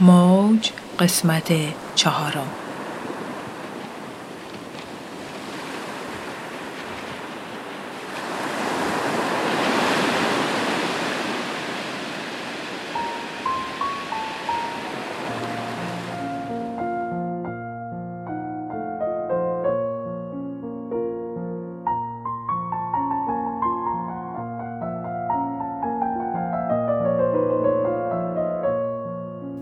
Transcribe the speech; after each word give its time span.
موج 0.00 0.70
قسمت 0.98 1.52
چهارم. 1.94 2.46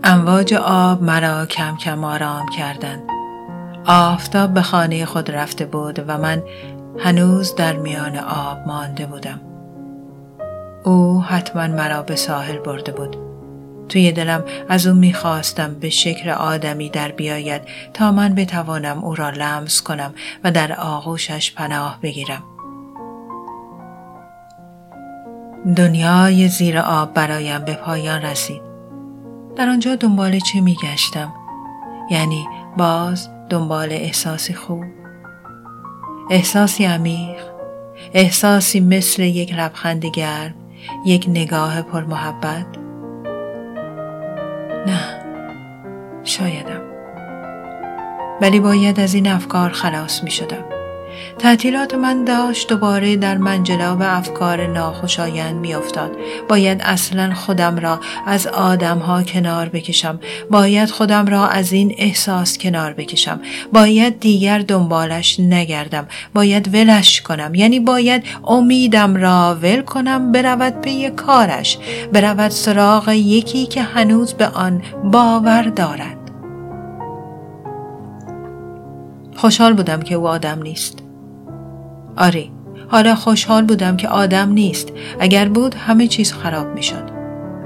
امواج 0.09 0.53
آب 0.53 1.03
مرا 1.03 1.45
کم 1.45 1.77
کم 1.77 2.03
آرام 2.03 2.49
کردند. 2.49 3.03
آفتاب 3.85 4.53
به 4.53 4.61
خانه 4.61 5.05
خود 5.05 5.31
رفته 5.31 5.65
بود 5.65 6.03
و 6.07 6.17
من 6.17 6.43
هنوز 6.99 7.55
در 7.55 7.75
میان 7.75 8.17
آب 8.17 8.57
مانده 8.67 9.05
بودم. 9.05 9.41
او 10.83 11.21
حتما 11.21 11.67
مرا 11.67 12.01
به 12.01 12.15
ساحل 12.15 12.57
برده 12.57 12.91
بود. 12.91 13.17
توی 13.89 14.11
دلم 14.11 14.43
از 14.69 14.87
او 14.87 14.95
می‌خواستم 14.95 15.73
به 15.73 15.89
شکل 15.89 16.29
آدمی 16.29 16.89
در 16.89 17.11
بیاید 17.11 17.61
تا 17.93 18.11
من 18.11 18.35
بتوانم 18.35 19.03
او 19.03 19.15
را 19.15 19.29
لمس 19.29 19.81
کنم 19.81 20.13
و 20.43 20.51
در 20.51 20.73
آغوشش 20.79 21.53
پناه 21.53 21.99
بگیرم. 22.01 22.43
دنیای 25.75 26.47
زیر 26.47 26.79
آب 26.79 27.13
برایم 27.13 27.65
به 27.65 27.73
پایان 27.73 28.21
رسید. 28.21 28.66
در 29.57 29.69
آنجا 29.69 29.95
دنبال 29.95 30.39
چه 30.39 30.61
میگشتم؟ 30.61 31.33
یعنی 32.11 32.47
باز 32.77 33.29
دنبال 33.49 33.91
احساسی 33.91 34.53
خوب. 34.53 34.83
احساسی 36.29 36.85
عمیق 36.85 37.37
احساسی 38.13 38.79
مثل 38.79 39.23
یک 39.23 39.53
لبخند 39.53 40.05
گرم 40.05 40.53
یک 41.05 41.25
نگاه 41.29 41.81
پر 41.81 42.03
محبت 42.03 42.65
نه 44.87 44.99
شایدم. 46.23 46.81
ولی 48.41 48.59
باید 48.59 48.99
از 48.99 49.13
این 49.13 49.27
افکار 49.27 49.69
خلاص 49.69 50.23
می 50.23 50.31
شدم 50.31 50.76
تعطیلات 51.39 51.93
من 51.95 52.23
داشت 52.23 52.69
دوباره 52.69 53.15
در 53.15 53.37
منجلاب 53.37 54.01
افکار 54.01 54.67
ناخوشایند 54.67 55.55
میافتاد. 55.55 56.11
باید 56.49 56.81
اصلا 56.81 57.33
خودم 57.33 57.79
را 57.79 57.99
از 58.25 58.47
آدمها 58.47 59.23
کنار 59.23 59.69
بکشم. 59.69 60.19
باید 60.51 60.89
خودم 60.89 61.25
را 61.25 61.47
از 61.47 61.73
این 61.73 61.95
احساس 61.97 62.57
کنار 62.57 62.93
بکشم. 62.93 63.39
باید 63.73 64.19
دیگر 64.19 64.59
دنبالش 64.59 65.39
نگردم. 65.39 66.07
باید 66.33 66.75
ولش 66.75 67.21
کنم. 67.21 67.55
یعنی 67.55 67.79
باید 67.79 68.23
امیدم 68.47 69.15
را 69.15 69.57
ول 69.61 69.81
کنم 69.81 70.31
برود 70.31 70.81
پی 70.81 71.09
کارش. 71.09 71.77
برود 72.13 72.51
سراغ 72.51 73.09
یکی 73.09 73.65
که 73.65 73.81
هنوز 73.81 74.33
به 74.33 74.47
آن 74.47 74.81
باور 75.03 75.63
دارد. 75.63 76.17
خوشحال 79.35 79.73
بودم 79.73 80.01
که 80.01 80.15
او 80.15 80.27
آدم 80.27 80.61
نیست. 80.61 81.06
آره 82.17 82.49
حالا 82.87 83.15
خوشحال 83.15 83.65
بودم 83.65 83.97
که 83.97 84.07
آدم 84.07 84.49
نیست. 84.49 84.93
اگر 85.19 85.49
بود 85.49 85.75
همه 85.75 86.07
چیز 86.07 86.33
خراب 86.33 86.67
می 86.67 86.83
شد. 86.83 87.17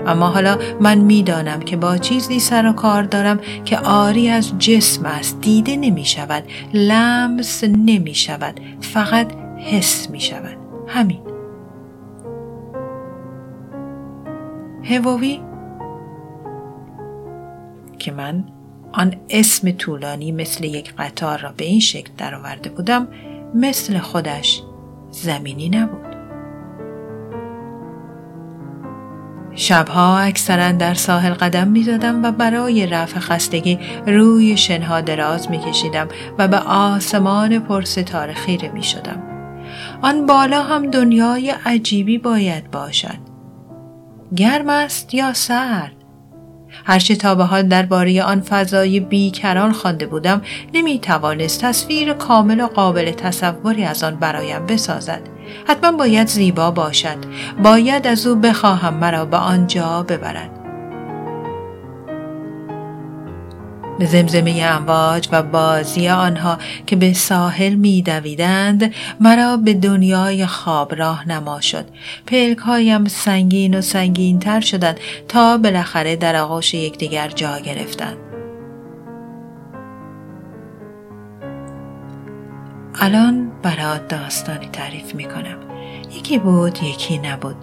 اما 0.08 0.28
حالا 0.28 0.58
من 0.80 0.98
می‌دانم 0.98 1.60
که 1.60 1.78
با 1.78 1.98
چیزی 1.98 2.40
سر 2.40 2.70
و 2.70 2.74
کار 2.74 3.04
دارم 3.04 3.40
که 3.66 3.78
آری 3.80 4.30
از 4.30 4.60
جسم 4.60 5.06
است 5.06 5.42
دیده 5.42 5.76
نمی 5.76 6.06
شود 6.06 6.44
لمس 6.74 7.64
نمی 7.64 8.16
شود 8.16 8.60
فقط 8.82 9.28
حس 9.58 10.10
می 10.10 10.20
شود 10.20 10.58
همین. 10.88 11.20
هووی؟ 14.84 15.40
که 18.00 18.12
من 18.12 18.44
آن 18.92 19.16
اسم 19.30 19.72
طولانی 19.72 20.32
مثل 20.32 20.64
یک 20.64 20.94
قطار 20.98 21.40
را 21.40 21.54
به 21.58 21.66
این 21.66 21.80
شکل 21.80 22.12
درآورده 22.18 22.70
بودم 22.70 23.08
مثل 23.56 24.00
خودش 24.00 24.64
زمینی 25.12 25.70
نبود. 25.70 26.12
شبها 29.56 30.20
اکثرا 30.20 30.72
در 30.72 30.94
ساحل 30.94 31.34
قدم 31.34 31.68
می 31.68 31.84
دادم 31.84 32.24
و 32.24 32.32
برای 32.32 32.88
رفع 32.88 33.20
خستگی 33.20 33.80
روی 34.08 34.58
شنها 34.58 35.02
دراز 35.02 35.52
می 35.52 35.60
کشیدم 35.60 36.08
و 36.38 36.48
به 36.48 36.58
آسمان 36.60 37.60
پرستاره 37.60 38.34
خیره 38.34 38.70
می 38.70 38.84
شدم. 38.84 39.24
آن 40.02 40.26
بالا 40.26 40.64
هم 40.64 40.92
دنیای 40.92 41.54
عجیبی 41.66 42.18
باید 42.18 42.72
باشد. 42.72 43.18
گرم 44.36 44.70
است 44.70 45.14
یا 45.14 45.34
سرد؟ 45.34 46.01
هرچه 46.86 47.16
تا 47.16 47.36
به 47.36 47.44
حال 47.44 47.62
درباره 47.62 48.24
آن 48.24 48.42
فضای 48.42 49.00
بیکران 49.00 49.72
خوانده 49.72 50.06
بودم 50.06 50.42
نمی 50.74 51.00
توانست 51.00 51.62
تصویر 51.62 52.14
کامل 52.14 52.62
و 52.62 52.68
قابل 52.68 53.12
تصوری 53.12 53.84
از 53.84 54.04
آن 54.04 54.16
برایم 54.16 54.66
بسازد. 54.66 55.22
حتما 55.68 55.92
باید 55.92 56.28
زیبا 56.28 56.72
باشد. 56.72 57.18
باید 57.64 58.08
از 58.08 58.28
او 58.28 58.36
بخواهم 58.36 58.94
مرا 58.94 59.26
به 59.26 59.38
آنجا 59.38 60.04
ببرد. 60.04 60.61
زمزمه 64.00 64.64
امواج 64.64 65.30
و 65.32 65.44
بازی 65.44 66.10
آنها 66.10 66.58
که 66.88 66.96
به 66.96 67.14
ساحل 67.14 67.74
میدویدند 67.74 68.94
مرا 69.20 69.58
به 69.58 69.74
دنیای 69.74 70.46
خواب 70.46 70.96
راه 70.96 71.28
نما 71.28 71.62
شد 71.62 71.86
پلکهایم 72.28 73.08
سنگین 73.08 73.78
و 73.78 73.82
سنگین 73.82 74.40
تر 74.40 74.60
شدند 74.60 75.00
تا 75.28 75.58
بالاخره 75.58 76.16
در 76.16 76.36
آغوش 76.36 76.74
یکدیگر 76.74 77.28
جا 77.28 77.60
گرفتند 77.60 78.18
الان 82.96 83.52
برات 83.64 84.08
داستانی 84.08 84.68
تعریف 84.68 85.16
می 85.16 85.26
کنم. 85.26 85.58
یکی 86.18 86.40
بود 86.40 86.84
یکی 86.84 87.18
نبود. 87.18 87.56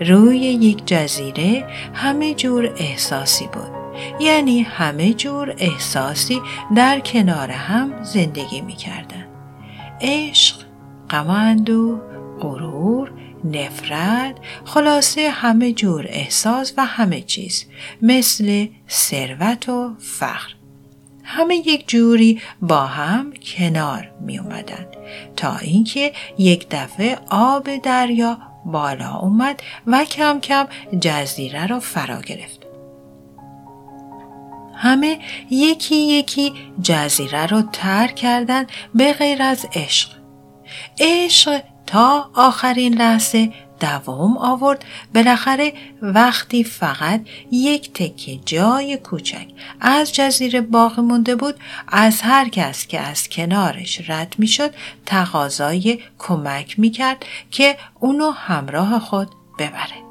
روی 0.00 0.38
یک 0.38 0.86
جزیره 0.86 1.66
همه 1.94 2.34
جور 2.34 2.70
احساسی 2.76 3.46
بود. 3.46 3.83
یعنی 4.20 4.62
همه 4.62 5.14
جور 5.14 5.54
احساسی 5.58 6.40
در 6.76 7.00
کنار 7.00 7.50
هم 7.50 8.02
زندگی 8.02 8.60
می 8.60 8.76
کردن. 8.76 9.26
عشق، 10.00 10.56
غم 11.10 11.54
غرور، 12.40 13.12
نفرت، 13.44 14.36
خلاصه 14.64 15.30
همه 15.30 15.72
جور 15.72 16.06
احساس 16.08 16.74
و 16.76 16.84
همه 16.84 17.20
چیز 17.20 17.64
مثل 18.02 18.66
ثروت 18.90 19.68
و 19.68 19.94
فخر. 19.98 20.54
همه 21.24 21.56
یک 21.56 21.88
جوری 21.88 22.40
با 22.62 22.86
هم 22.86 23.32
کنار 23.32 24.10
می 24.20 24.38
اومدن 24.38 24.86
تا 25.36 25.56
اینکه 25.56 26.12
یک 26.38 26.66
دفعه 26.70 27.18
آب 27.30 27.76
دریا 27.76 28.38
بالا 28.64 29.14
اومد 29.16 29.62
و 29.86 30.04
کم 30.04 30.40
کم 30.40 30.66
جزیره 31.00 31.66
را 31.66 31.80
فرا 31.80 32.20
گرفت. 32.20 32.63
همه 34.76 35.18
یکی 35.50 35.96
یکی 35.96 36.52
جزیره 36.82 37.46
رو 37.46 37.62
ترک 37.62 38.14
کردن 38.14 38.66
به 38.94 39.12
غیر 39.12 39.42
از 39.42 39.66
عشق. 39.74 40.08
عشق 41.00 41.60
تا 41.86 42.30
آخرین 42.34 42.94
لحظه 42.94 43.52
دوام 43.80 44.38
آورد. 44.38 44.84
بالاخره 45.14 45.72
وقتی 46.02 46.64
فقط 46.64 47.20
یک 47.50 47.92
تکه 47.92 48.36
جای 48.46 48.96
کوچک 48.96 49.46
از 49.80 50.12
جزیره 50.12 50.60
باقی 50.60 51.02
مونده 51.02 51.36
بود 51.36 51.54
از 51.88 52.20
هر 52.22 52.48
کس 52.48 52.86
که 52.86 53.00
از 53.00 53.28
کنارش 53.28 54.10
رد 54.10 54.34
می‌شد 54.38 54.74
تقاضای 55.06 55.98
کمک 56.18 56.78
می‌کرد 56.78 57.24
که 57.50 57.76
اونو 58.00 58.30
همراه 58.30 58.98
خود 58.98 59.28
ببره. 59.58 60.04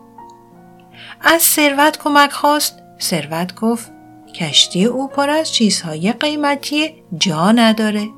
از 1.21 1.41
ثروت 1.41 1.97
کمک 1.97 2.31
خواست. 2.31 2.79
ثروت 3.01 3.55
گفت 3.55 3.92
کشتی 4.33 4.85
او 4.85 5.07
پر 5.07 5.29
از 5.29 5.53
چیزهای 5.53 6.11
قیمتی 6.11 7.03
جا 7.17 7.51
نداره. 7.51 8.09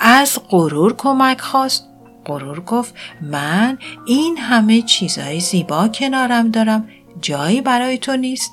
از 0.00 0.38
غرور 0.50 0.96
کمک 0.96 1.40
خواست. 1.40 1.84
غرور 2.26 2.60
گفت 2.60 2.94
من 3.22 3.78
این 4.06 4.38
همه 4.38 4.82
چیزهای 4.82 5.40
زیبا 5.40 5.88
کنارم 5.88 6.50
دارم 6.50 6.88
جایی 7.20 7.60
برای 7.60 7.98
تو 7.98 8.16
نیست. 8.16 8.52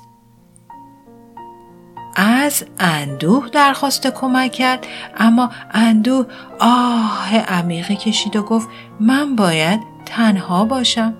از 2.16 2.64
اندوه 2.78 3.48
درخواست 3.48 4.06
کمک 4.06 4.52
کرد 4.52 4.86
اما 5.16 5.50
اندوه 5.70 6.26
آه 6.60 7.36
عمیقی 7.36 7.96
کشید 7.96 8.36
و 8.36 8.42
گفت 8.42 8.68
من 9.00 9.36
باید 9.36 9.80
تنها 10.06 10.64
باشم. 10.64 11.14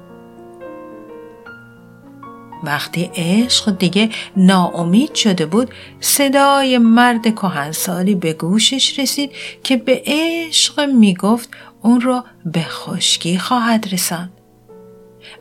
وقتی 2.62 3.10
عشق 3.14 3.78
دیگه 3.78 4.10
ناامید 4.36 5.14
شده 5.14 5.46
بود 5.46 5.70
صدای 6.00 6.78
مرد 6.78 7.34
کهنسالی 7.34 8.14
به 8.14 8.32
گوشش 8.32 8.98
رسید 8.98 9.32
که 9.64 9.76
به 9.76 10.02
عشق 10.06 10.80
می‌گفت 10.80 11.50
اون 11.82 12.00
رو 12.00 12.22
به 12.44 12.62
خشکی 12.62 13.38
خواهد 13.38 13.88
رساند. 13.92 14.32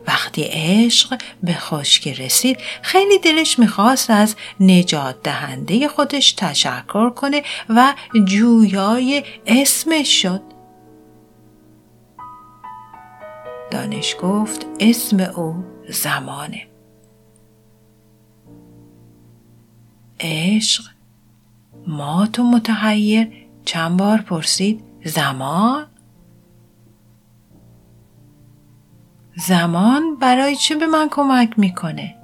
وقتی 0.06 0.42
عشق 0.52 1.18
به 1.42 1.52
خشکی 1.52 2.14
رسید 2.14 2.58
خیلی 2.82 3.18
دلش 3.18 3.58
می‌خواست 3.58 4.10
از 4.10 4.36
نجات 4.60 5.22
دهنده 5.22 5.88
خودش 5.88 6.32
تشکر 6.32 7.10
کنه 7.10 7.42
و 7.68 7.94
جویای 8.24 9.24
اسمش 9.46 10.22
شد. 10.22 10.42
دانش 13.70 14.16
گفت 14.22 14.66
اسم 14.80 15.20
او 15.20 15.64
زمانه. 15.88 16.66
عشق. 20.20 20.84
ما 21.86 22.26
تو 22.26 22.42
متحیر. 22.42 23.28
چند 23.64 23.96
بار 23.96 24.18
پرسید؟ 24.20 24.84
زمان. 25.04 25.86
زمان 29.36 30.16
برای 30.20 30.56
چه 30.56 30.74
به 30.74 30.86
من 30.86 31.08
کمک 31.10 31.58
می‌کنه؟ 31.58 32.14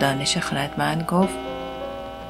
دانش 0.00 0.38
خردمند 0.38 1.02
گفت 1.02 1.34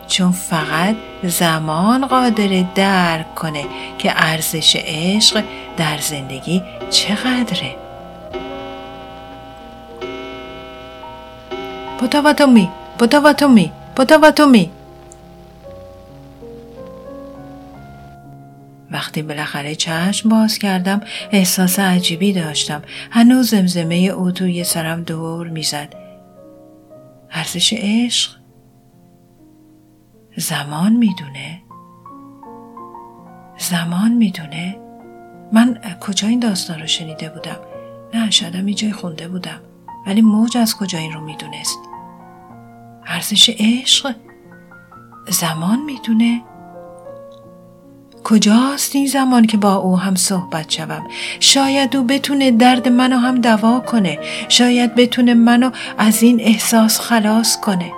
چون 0.07 0.33
فقط 0.33 0.97
زمان 1.23 2.07
قادر 2.07 2.65
درک 2.75 3.35
کنه 3.35 3.65
که 3.99 4.13
ارزش 4.17 4.77
عشق 4.77 5.45
در 5.77 5.99
زندگی 5.99 6.63
چقدره. 6.91 7.77
می 12.99 13.07
پوتاواتومی 13.07 13.73
پوتاواتومی 13.97 14.71
وقتی 18.91 19.23
بالاخره 19.23 19.75
چشم 19.75 20.29
باز 20.29 20.59
کردم 20.59 21.01
احساس 21.33 21.79
عجیبی 21.79 22.33
داشتم. 22.33 22.83
هنوز 23.11 23.51
زمزمه 23.51 23.95
او 23.95 24.31
توی 24.31 24.65
سرم 24.65 25.03
دور 25.03 25.49
می‌زد. 25.49 25.95
ارزش 27.31 27.73
عشق؟ 27.77 28.31
زمان 30.37 30.93
می‌دونه. 30.93 31.63
زمان 33.59 34.13
می‌دونه. 34.13 34.77
من 35.53 35.79
کجا 36.01 36.29
این 36.29 36.41
داستان 36.41 36.81
رو 36.81 36.87
شنیده 36.87 37.29
بودم؟ 37.29 37.57
نه 38.15 38.31
شاید 38.31 38.67
جای 38.67 38.93
خونده 38.93 39.29
بودم. 39.29 39.61
ولی 40.07 40.23
موج 40.23 40.57
از 40.57 40.77
کجا 40.77 40.99
این 40.99 41.13
رو 41.13 41.21
می‌دونست؟ 41.21 41.79
ارزش 43.09 43.51
عشق 43.59 44.15
زمان 45.29 45.79
می‌دونه. 45.81 46.43
کجاست 48.25 48.97
این 48.97 49.07
زمان 49.07 49.47
که 49.47 49.57
با 49.57 49.75
او 49.75 49.99
هم 49.99 50.15
صحبت 50.15 50.71
شوم؟ 50.71 51.09
شاید 51.41 51.97
او 51.97 52.05
بتونه 52.05 52.51
درد 52.51 52.89
منو 52.89 53.17
هم 53.17 53.41
دوا 53.41 53.81
کنه. 53.81 54.19
شاید 54.49 54.95
بتونه 54.95 55.35
منو 55.35 55.71
از 55.99 56.23
این 56.23 56.41
احساس 56.41 57.01
خلاص 57.01 57.61
کنه. 57.61 57.93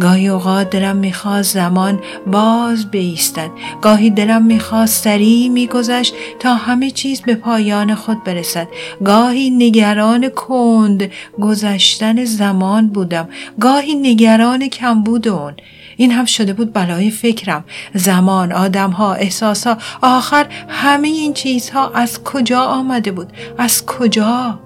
گاهی 0.00 0.28
اوقات 0.28 0.70
دلم 0.70 0.96
می‌خواست 0.96 1.54
زمان 1.54 2.00
باز 2.26 2.90
بیستد. 2.90 3.50
گاهی 3.82 4.10
دلم 4.10 4.42
می‌خواست 4.42 5.04
سریع 5.04 5.48
میگذشت 5.48 6.14
تا 6.38 6.54
همه 6.54 6.90
چیز 6.90 7.20
به 7.20 7.34
پایان 7.34 7.94
خود 7.94 8.24
برسد. 8.24 8.68
گاهی 9.04 9.50
نگران 9.50 10.28
کند 10.28 11.10
گذشتن 11.40 12.24
زمان 12.24 12.88
بودم. 12.88 13.28
گاهی 13.60 13.94
نگران 13.94 14.68
کمبود 14.68 15.28
اون 15.28 15.54
این 15.96 16.12
هم 16.12 16.24
شده 16.24 16.52
بود 16.52 16.72
بلای 16.72 17.10
فکرم. 17.10 17.64
زمان 17.94 18.52
آدمها 18.52 19.14
احساسها. 19.14 19.76
آخر 20.02 20.46
همه 20.68 21.08
این 21.08 21.32
چیزها 21.32 21.90
از 21.90 22.24
کجا 22.24 22.60
آمده 22.60 23.12
بود؟ 23.12 23.32
از 23.58 23.86
کجا؟ 23.86 24.63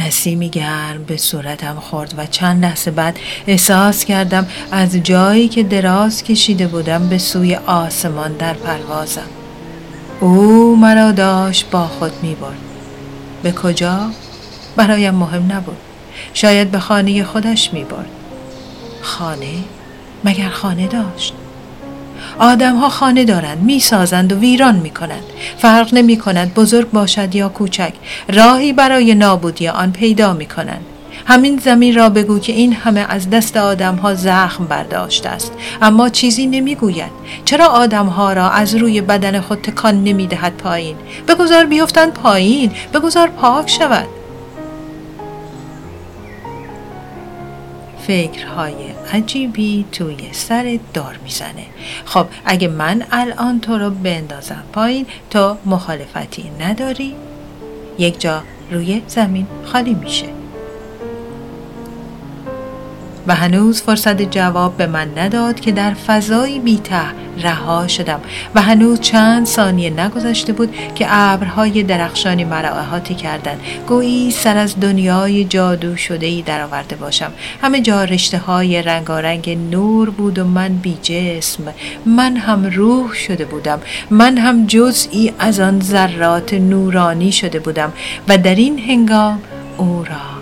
نسیمی 0.00 0.48
گرم 0.48 1.04
به 1.04 1.16
صورتم 1.16 1.74
خورد 1.74 2.14
و 2.18 2.26
چند 2.26 2.64
لحظه 2.64 2.90
بعد 2.90 3.18
احساس 3.46 4.04
کردم 4.04 4.46
از 4.70 4.96
جایی 4.96 5.48
که 5.48 5.62
دراز 5.62 6.22
کشیده 6.22 6.66
بودم 6.66 7.08
به 7.08 7.18
سوی 7.18 7.54
آسمان 7.54 8.32
در 8.32 8.54
پروازم 8.54 9.28
او 10.20 10.76
مرا 10.76 11.12
داشت 11.12 11.70
با 11.70 11.86
خود 11.86 12.12
می 12.22 12.34
برد. 12.34 12.58
به 13.42 13.52
کجا؟ 13.52 14.10
برایم 14.76 15.14
مهم 15.14 15.52
نبود 15.52 15.76
شاید 16.34 16.70
به 16.70 16.78
خانه 16.78 17.24
خودش 17.24 17.72
می 17.72 17.84
برد. 17.84 18.10
خانه؟ 19.02 19.54
مگر 20.24 20.48
خانه 20.48 20.86
داشت؟ 20.86 21.34
آدم 22.38 22.76
ها 22.76 22.88
خانه 22.88 23.24
دارند 23.24 23.62
می 23.62 23.80
سازند 23.80 24.32
و 24.32 24.38
ویران 24.38 24.76
می 24.76 24.90
کنند 24.90 25.24
فرق 25.58 25.94
نمی 25.94 26.16
کند 26.16 26.54
بزرگ 26.54 26.90
باشد 26.90 27.34
یا 27.34 27.48
کوچک 27.48 27.92
راهی 28.32 28.72
برای 28.72 29.14
نابودی 29.14 29.68
آن 29.68 29.92
پیدا 29.92 30.32
می 30.32 30.46
کنند 30.46 30.84
همین 31.26 31.58
زمین 31.58 31.94
را 31.94 32.08
بگو 32.08 32.38
که 32.38 32.52
این 32.52 32.72
همه 32.72 33.06
از 33.08 33.30
دست 33.30 33.56
آدم 33.56 33.94
ها 33.94 34.14
زخم 34.14 34.64
برداشته 34.64 35.28
است. 35.28 35.52
اما 35.82 36.08
چیزی 36.08 36.46
نمی‌گوید. 36.46 37.10
چرا 37.44 37.66
آدم 37.66 38.06
ها 38.06 38.32
را 38.32 38.50
از 38.50 38.74
روی 38.74 39.00
بدن 39.00 39.40
خود 39.40 39.60
تکان 39.60 40.04
نمی 40.04 40.26
دهد 40.26 40.52
پایین؟ 40.56 40.96
بگذار 41.28 41.64
بیفتند 41.64 42.12
پایین 42.12 42.72
بگذار 42.94 43.28
پاک 43.28 43.70
شود. 43.70 44.06
فکرهای 48.06 48.74
عجیبی 49.12 49.84
توی 49.92 50.16
سر 50.32 50.78
دار 50.94 51.18
می‌زنه. 51.24 51.66
خب 52.04 52.26
اگه 52.44 52.68
من 52.68 53.02
الان 53.10 53.60
تو 53.60 53.78
رو 53.78 53.90
بندازم 53.90 54.64
پایین 54.72 55.06
تو 55.30 55.56
مخالفتی 55.66 56.50
نداری؟ 56.60 57.14
یک 57.98 58.20
جا 58.20 58.42
روی 58.70 59.02
زمین 59.06 59.46
خالی 59.64 59.94
میشه. 59.94 60.43
و 63.26 63.34
هنوز 63.34 63.82
فرصت 63.82 64.22
جواب 64.22 64.76
به 64.76 64.86
من 64.86 65.18
نداد 65.18 65.60
که 65.60 65.72
در 65.72 65.94
فضایی 65.94 66.58
بیته 66.58 67.24
رها 67.42 67.88
شدم 67.88 68.20
و 68.54 68.62
هنوز 68.62 69.00
چند 69.00 69.46
ثانیه 69.46 69.90
نگذشته 69.90 70.52
بود 70.52 70.74
که 70.94 71.06
ابرهای 71.08 71.82
درخشانی 71.82 72.44
مرا 72.44 72.68
احاطه 72.68 73.14
کردند. 73.14 73.60
گویی 73.88 74.30
سر 74.30 74.56
از 74.56 74.80
دنیای 74.80 75.44
جادو 75.44 75.96
شده 75.96 76.26
ای 76.26 76.42
درآورده 76.42 76.96
باشم. 76.96 77.32
همه 77.62 77.80
جا 77.80 78.04
رشته 78.04 78.38
های 78.38 78.82
رنگارنگ 78.82 79.58
نور 79.70 80.10
بود 80.10 80.38
و 80.38 80.44
من 80.44 80.68
بی 80.68 80.98
جسم. 81.02 81.62
من 82.06 82.36
هم 82.36 82.66
روح 82.66 83.12
شده 83.12 83.44
بودم. 83.44 83.80
من 84.10 84.38
هم 84.38 84.66
جزئی 84.66 85.32
از 85.38 85.60
آن 85.60 85.80
ذرات 85.80 86.54
نورانی 86.54 87.32
شده 87.32 87.58
بودم 87.58 87.92
و 88.28 88.38
در 88.38 88.54
این 88.54 88.78
هنگام 88.78 89.42
او 89.76 90.04
را 90.04 90.33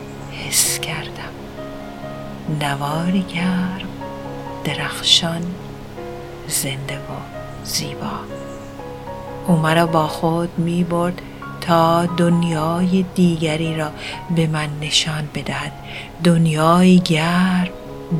نواری 2.60 3.22
گرم 3.22 3.88
درخشان 4.64 5.42
زنده 6.48 6.96
و 6.96 7.12
زیبا. 7.64 8.10
او 9.46 9.56
مرا 9.56 9.86
با 9.86 10.08
خود 10.08 10.58
می 10.58 10.84
برد 10.84 11.22
تا 11.60 12.06
دنیای 12.06 13.04
دیگری 13.14 13.76
را 13.76 13.90
به 14.36 14.46
من 14.46 14.68
نشان 14.80 15.28
بدهد. 15.34 15.72
دنیای 16.24 17.00
گرم 17.00 17.68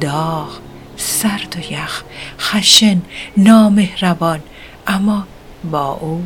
داغ 0.00 0.58
سرد 0.96 1.56
و 1.56 1.72
یخ 1.72 2.02
خشن 2.38 3.02
نامهربان 3.36 4.40
اما 4.86 5.26
با 5.64 5.92
او 5.92 6.24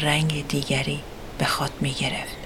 رنگ 0.00 0.46
دیگری 0.48 1.00
به 1.38 1.44
خود 1.44 1.70
می 1.80 1.92
گرفت. 1.92 2.39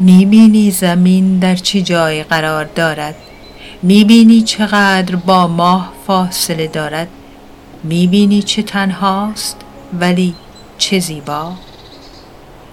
می‌بینی 0.00 0.70
زمین 0.70 1.38
در 1.38 1.56
چه 1.56 1.82
جای 1.82 2.22
قرار 2.22 2.64
دارد؟ 2.64 3.14
می‌بینی 3.82 4.42
چقدر 4.42 5.16
با 5.16 5.46
ماه 5.46 5.92
فاصله 6.06 6.66
دارد؟ 6.66 7.08
می‌بینی 7.84 8.42
چه 8.42 8.62
تنهاست 8.62 9.56
ولی 10.00 10.34
چه 10.78 10.98
زیبا؟ 10.98 11.52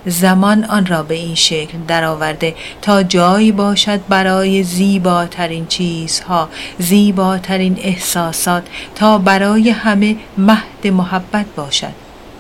زمان 0.06 0.64
آن 0.64 0.86
را 0.86 1.04
به 1.04 1.16
این 1.16 1.36
شکل 1.36 1.78
درآورده 1.88 2.56
تا 2.82 3.04
جایی 3.04 3.52
باشد 3.52 4.08
برای 4.10 4.64
زیباترین 4.64 5.66
چیزها 5.66 6.50
زیباترین 6.80 7.78
احساسات 7.82 8.64
تا 8.96 9.18
برای 9.18 9.70
همه 9.70 10.16
مهد 10.38 10.88
محبت 10.88 11.46
باشد. 11.56 11.94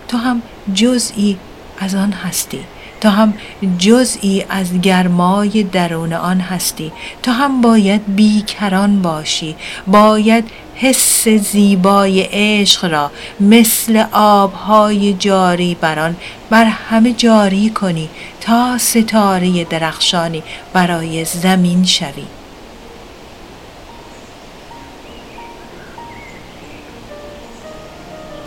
تو 0.07 0.17
هم 0.17 0.41
جزئی 0.73 1.37
از 1.79 1.95
آن 1.95 2.11
هستی. 2.11 2.59
تا 3.01 3.09
هم 3.09 3.33
جزئی 3.77 4.45
از 4.49 4.81
گرمای 4.81 5.63
درون 5.63 6.13
آن 6.13 6.39
هستی. 6.39 6.91
تا 7.23 7.31
هم 7.31 7.61
باید 7.61 8.15
بیکران 8.15 9.01
باشی. 9.01 9.55
باید 9.87 10.43
حس 10.75 11.27
زیبای 11.27 12.21
عشق 12.31 12.85
را 12.85 13.11
مثل 13.39 14.05
آبهای 14.11 15.13
جاری 15.13 15.75
بران 15.75 16.15
بر 16.49 16.65
همه 16.65 17.13
جاری 17.13 17.69
کنی 17.69 18.09
تا 18.41 18.77
ستاره 18.77 19.63
درخشانی 19.63 20.43
برای 20.73 21.25
زمین 21.25 21.83
شوی. 21.83 22.40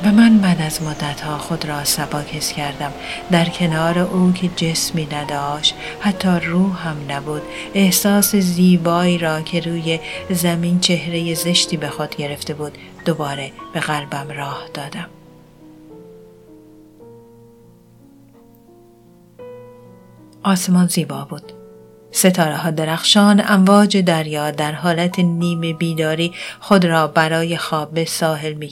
و 0.04 0.12
من 0.12 0.38
بعد 0.38 0.62
از 0.62 0.82
مدتها 0.82 1.38
خود 1.38 1.64
را 1.64 1.84
سباکس 1.84 2.52
کردم. 2.52 2.92
در 3.30 3.44
کنار 3.44 3.98
او 3.98 4.32
که 4.32 4.48
جسمی 4.56 5.08
نداشت 5.12 5.74
حتی 6.00 6.28
روح 6.28 6.88
هم 6.88 6.96
نبود 7.08 7.42
احساس 7.74 8.36
زیبایی 8.36 9.18
را 9.18 9.40
که 9.40 9.60
روی 9.60 10.00
زمین 10.30 10.80
چهره 10.80 11.34
زشتی 11.34 11.76
به 11.76 11.88
خود 11.88 12.16
گرفته 12.16 12.54
بود 12.54 12.78
دوباره 13.04 13.52
به 13.74 13.80
قلبم 13.80 14.30
راه 14.30 14.64
دادم. 14.74 15.08
آسمان 20.42 20.86
زیبا 20.86 21.24
بود. 21.24 21.52
ستاره 22.10 22.56
ها 22.56 22.70
درخشان 22.70 23.42
امواج 23.48 23.96
دریا 23.96 24.50
در 24.50 24.72
حالت 24.72 25.18
نیم 25.18 25.76
بیداری 25.76 26.32
خود 26.60 26.84
را 26.84 27.06
برای 27.06 27.56
خواب 27.56 27.90
به 27.90 28.04
ساحل 28.04 28.52
می. 28.52 28.70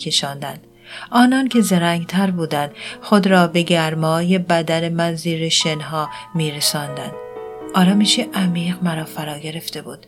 آنان 1.11 1.49
که 1.49 1.61
زرنگتر 1.61 2.31
بودند 2.31 2.71
خود 3.03 3.27
را 3.27 3.47
به 3.47 3.63
گرمای 3.63 4.39
بدن 4.39 4.89
من 4.89 5.15
زیر 5.15 5.49
شنها 5.49 6.11
میرساندند. 6.35 7.13
آرامش 7.75 8.21
عمیق 8.35 8.83
مرا 8.83 9.05
فرا 9.05 9.39
گرفته 9.39 9.83
بود. 9.83 10.07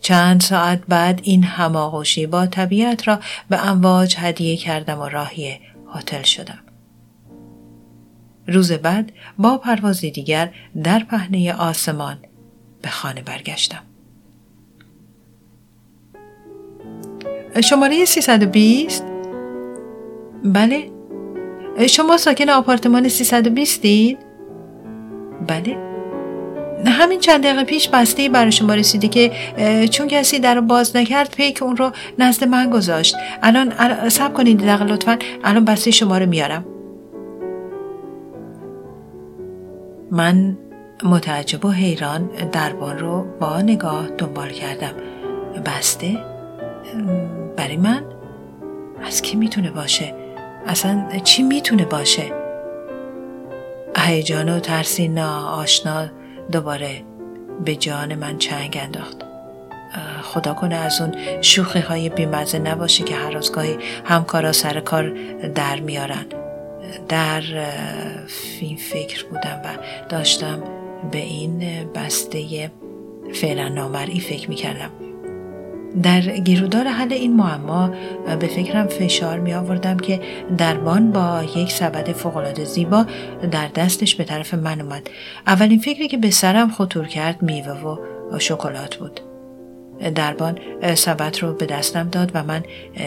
چند 0.00 0.40
ساعت 0.40 0.82
بعد 0.88 1.20
این 1.22 1.44
هماغوشی 1.44 2.26
با 2.26 2.46
طبیعت 2.46 3.08
را 3.08 3.20
به 3.48 3.66
امواج 3.66 4.16
هدیه 4.18 4.56
کردم 4.56 4.98
و 4.98 5.08
راهی 5.08 5.60
هتل 5.94 6.22
شدم. 6.22 6.58
روز 8.46 8.72
بعد 8.72 9.12
با 9.38 9.58
پروازی 9.58 10.10
دیگر 10.10 10.52
در 10.84 10.98
پهنه 10.98 11.52
آسمان 11.52 12.18
به 12.82 12.88
خانه 12.88 13.22
برگشتم. 13.22 13.82
شماره 17.60 18.04
320 18.04 19.09
بله 20.44 20.90
شما 21.88 22.16
ساکن 22.16 22.48
آپارتمان 22.48 23.08
320 23.08 23.82
دید؟ 23.82 24.18
بله 25.46 25.90
همین 26.86 27.20
چند 27.20 27.44
دقیقه 27.44 27.64
پیش 27.64 27.88
بسته 27.88 28.28
برای 28.28 28.52
شما 28.52 28.74
رسیده 28.74 29.08
که 29.08 29.30
چون 29.90 30.08
کسی 30.08 30.38
در 30.38 30.54
رو 30.54 30.62
باز 30.62 30.96
نکرد 30.96 31.34
پیک 31.36 31.62
اون 31.62 31.76
رو 31.76 31.90
نزد 32.18 32.44
من 32.44 32.70
گذاشت 32.70 33.16
الان 33.42 34.08
سب 34.08 34.34
کنید 34.34 34.58
دقیقه 34.58 34.84
لطفا 34.84 35.18
الان 35.44 35.64
بسته 35.64 35.90
شما 35.90 36.18
رو 36.18 36.26
میارم 36.26 36.64
من 40.10 40.58
متعجب 41.04 41.64
و 41.64 41.70
حیران 41.70 42.30
دربان 42.52 42.98
رو 42.98 43.26
با 43.40 43.62
نگاه 43.62 44.08
دنبال 44.18 44.48
کردم 44.48 44.92
بسته؟ 45.66 46.18
برای 47.56 47.76
من؟ 47.76 48.04
از 49.06 49.22
کی 49.22 49.36
می‌تونه 49.36 49.70
باشه؟ 49.70 50.14
اصلا 50.66 51.06
چی 51.24 51.42
می‌تونه 51.42 51.84
باشه؟ 51.84 52.32
هیجان 53.96 54.48
و 54.48 54.60
ترسی 54.60 55.18
آشنا 55.18 56.06
دوباره 56.52 57.02
به 57.64 57.76
جان 57.76 58.14
من 58.14 58.38
چنگ 58.38 58.78
انداخت. 58.82 59.16
خدا 60.22 60.54
کنه 60.54 60.74
از 60.74 61.00
اون 61.00 61.14
شوخی 61.40 61.78
های 61.78 62.08
بیمزه 62.08 62.58
نباشه 62.58 63.04
که 63.04 63.14
هر 63.14 63.30
روزگاهی 63.30 63.78
همکارا 64.04 64.52
سر 64.52 64.80
کار 64.80 65.14
در 65.54 65.80
میارن. 65.80 66.26
در 67.08 67.42
این 68.60 68.76
فکر 68.76 69.24
بودم 69.26 69.60
و 69.64 69.68
داشتم 70.08 70.62
به 71.10 71.18
این 71.18 71.64
بسته 71.94 72.70
فعلا 73.34 73.68
نامرئی 73.68 74.20
فکر 74.20 74.48
می‌کردم. 74.48 74.90
در 76.02 76.20
گیرودار 76.20 76.84
حل 76.84 77.12
این 77.12 77.36
معما 77.36 77.94
به 78.40 78.46
فکرم 78.46 78.86
فشار 78.86 79.38
می 79.38 79.54
آوردم 79.54 79.96
که 79.96 80.20
دربان 80.58 81.12
با 81.12 81.42
یک 81.56 81.72
سبد 81.72 82.12
فوقالعاده 82.12 82.64
زیبا 82.64 83.06
در 83.50 83.68
دستش 83.68 84.14
به 84.14 84.24
طرف 84.24 84.54
من 84.54 84.80
اومد. 84.80 85.10
اولین 85.46 85.78
فکری 85.78 86.08
که 86.08 86.16
به 86.16 86.30
سرم 86.30 86.70
خطور 86.70 87.06
کرد 87.06 87.42
میوه 87.42 87.72
و 87.72 87.98
شکلات 88.38 88.96
بود. 88.96 89.20
دربان 90.14 90.58
سبد 90.94 91.38
رو 91.42 91.52
به 91.52 91.66
دستم 91.66 92.08
داد 92.08 92.30
و 92.34 92.44
من 92.44 92.62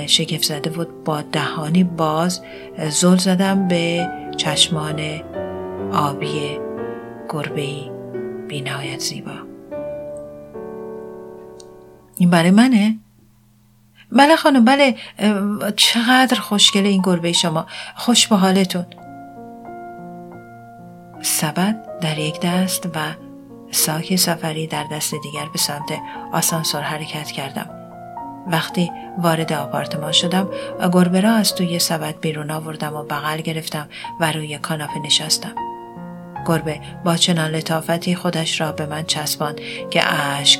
شگفت 0.05 0.43
زده 0.43 0.69
بود. 0.69 1.03
با 1.03 1.21
دهانی 1.21 1.83
باز 1.83 2.41
زل 2.89 3.17
زدم 3.17 3.67
به 3.67 4.09
چشمان 4.37 5.01
آبی 5.93 6.57
گربه 7.29 7.67
بینایت 8.47 8.99
زیبا. 8.99 9.52
این 12.17 12.29
برای 12.29 12.51
منه؟ 12.51 12.97
بله 14.11 14.35
خانم 14.35 14.65
بله. 14.65 14.95
چقدر 15.75 16.39
خوشگله 16.39 16.89
این 16.89 17.01
گربه 17.01 17.31
شما. 17.31 17.65
خوش 17.95 18.27
به 18.27 18.35
حالتون 18.35 18.85
سبد 21.21 21.99
در 22.01 22.17
یک 22.19 22.39
دست 22.39 22.85
و 22.85 22.99
ساک 23.71 24.15
سفری 24.15 24.67
در 24.67 24.83
دست 24.91 25.13
دیگر 25.23 25.45
به 25.53 25.59
سمت 25.59 25.93
آسانسور 26.33 26.81
حرکت 26.81 27.31
کردم. 27.31 27.69
وقتی 28.47 28.91
وارد 29.17 29.53
آپارتمان 29.53 30.11
شدم 30.11 30.49
گربه 30.93 31.21
را 31.21 31.31
از 31.31 31.55
توی 31.55 31.79
سبد 31.79 32.19
بیرون 32.19 32.51
آوردم 32.51 32.93
و 32.93 33.03
بغل 33.03 33.37
گرفتم 33.41 33.89
و 34.19 34.31
روی 34.31 34.57
کاناپه 34.57 34.99
نشستم. 34.99 35.72
گربه 36.45 36.81
با 37.03 37.15
چنان 37.15 37.51
لطافتی 37.51 38.15
خودش 38.15 38.61
را 38.61 38.71
به 38.71 38.85
من 38.85 39.03
چسباند 39.03 39.59
که 39.91 40.01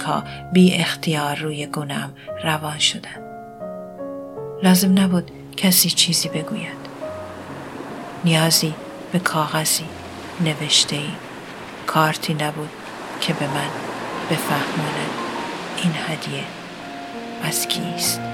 ها 0.05 0.23
بی 0.53 0.73
اختیار 0.73 1.35
روی 1.35 1.65
گونم 1.65 2.13
روان 2.43 2.79
شدند. 2.79 3.23
لازم 4.63 4.99
نبود 4.99 5.31
کسی 5.57 5.89
چیزی 5.89 6.29
بگوید. 6.29 6.83
نیازی 8.25 8.73
به 9.11 9.19
کاغذی 9.19 9.85
نوشته 10.41 10.95
ای 10.95 11.11
کارتی 11.87 12.33
نبود 12.33 12.69
که 13.21 13.33
به 13.33 13.47
من 13.47 13.69
بفهماند 14.31 15.09
این 15.83 15.93
هدیه 16.07 16.43
از 17.43 17.67
کیست 17.67 18.32